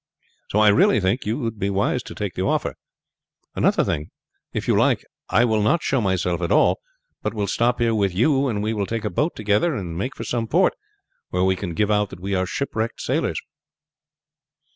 [0.49, 2.73] So I really think you would be wise to take the offer.
[3.53, 4.09] Another thing,
[4.51, 6.79] if you like I will not show myself at all,
[7.21, 10.15] but will stop here with you, and we will take a boat together and make
[10.15, 10.73] for some port,
[11.29, 13.39] where we can give out that we are shipwrecked sailors."